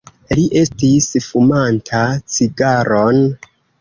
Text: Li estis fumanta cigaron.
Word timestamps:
Li 0.37 0.45
estis 0.61 1.09
fumanta 1.25 2.01
cigaron. 2.39 3.21